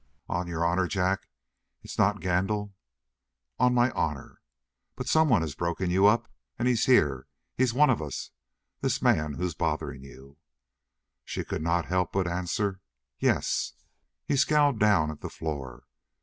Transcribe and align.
"On 0.27 0.47
your 0.47 0.65
honor, 0.65 0.87
Jack, 0.87 1.27
it's 1.83 1.99
not 1.99 2.21
Gandil?" 2.21 2.73
"On 3.59 3.71
my 3.71 3.91
honor." 3.91 4.41
"But 4.95 5.07
someone 5.07 5.43
has 5.43 5.53
broken 5.53 5.91
you 5.91 6.07
up. 6.07 6.27
And 6.57 6.67
he's 6.67 6.85
here 6.87 7.27
he's 7.55 7.71
one 7.71 7.91
of 7.91 8.01
us, 8.01 8.31
this 8.79 8.99
man 8.99 9.33
who's 9.35 9.53
bothered 9.53 10.01
you." 10.01 10.37
She 11.23 11.43
could 11.43 11.61
not 11.61 11.85
help 11.85 12.13
but 12.13 12.27
answer: 12.27 12.81
"Yes." 13.19 13.73
He 14.25 14.35
scowled 14.37 14.79
down 14.79 15.11
at 15.11 15.21
the 15.21 15.29
floor. 15.29 15.83